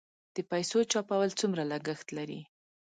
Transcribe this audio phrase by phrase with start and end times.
[0.35, 2.39] د پیسو چاپول څومره لګښت لري؟